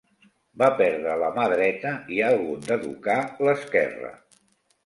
Va 0.61 0.69
perdre 0.79 1.17
la 1.23 1.27
mà 1.35 1.43
dreta 1.51 1.91
i 2.15 2.21
ha 2.21 2.31
hagut 2.39 2.67
d'educar 2.71 3.21
l'esquerra. 3.49 4.15